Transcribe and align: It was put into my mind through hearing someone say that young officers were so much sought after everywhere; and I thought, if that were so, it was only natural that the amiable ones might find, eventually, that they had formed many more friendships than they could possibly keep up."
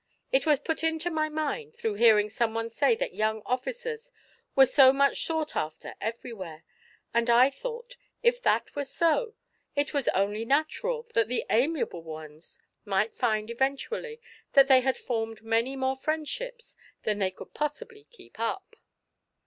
It 0.31 0.47
was 0.47 0.59
put 0.59 0.83
into 0.83 1.11
my 1.11 1.29
mind 1.29 1.75
through 1.75 1.93
hearing 1.93 2.27
someone 2.27 2.71
say 2.71 2.95
that 2.95 3.13
young 3.13 3.43
officers 3.45 4.09
were 4.55 4.65
so 4.65 4.91
much 4.91 5.23
sought 5.23 5.55
after 5.55 5.93
everywhere; 6.01 6.63
and 7.13 7.29
I 7.29 7.51
thought, 7.51 7.97
if 8.23 8.41
that 8.41 8.75
were 8.75 8.83
so, 8.83 9.35
it 9.75 9.93
was 9.93 10.07
only 10.07 10.43
natural 10.43 11.07
that 11.13 11.27
the 11.27 11.45
amiable 11.51 12.01
ones 12.01 12.59
might 12.83 13.13
find, 13.13 13.51
eventually, 13.51 14.19
that 14.53 14.67
they 14.67 14.81
had 14.81 14.97
formed 14.97 15.43
many 15.43 15.75
more 15.75 15.95
friendships 15.97 16.75
than 17.03 17.19
they 17.19 17.29
could 17.29 17.53
possibly 17.53 18.05
keep 18.05 18.39
up." 18.39 18.75